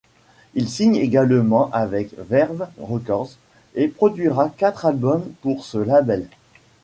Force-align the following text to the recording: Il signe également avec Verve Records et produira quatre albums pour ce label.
Il 0.55 0.67
signe 0.67 0.95
également 0.95 1.69
avec 1.71 2.15
Verve 2.17 2.67
Records 2.79 3.33
et 3.75 3.87
produira 3.87 4.49
quatre 4.49 4.87
albums 4.87 5.31
pour 5.43 5.63
ce 5.63 5.77
label. 5.77 6.27